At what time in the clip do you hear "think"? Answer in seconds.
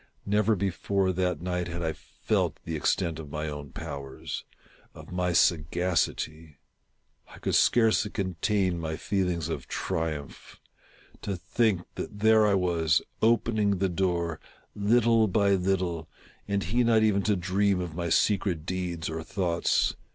11.37-11.83